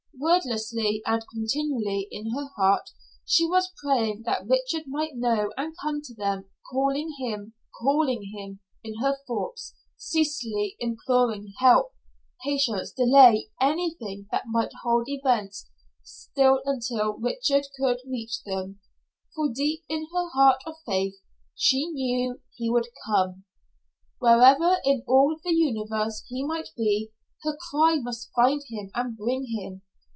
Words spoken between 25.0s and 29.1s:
all the universe he might be, her cry must find him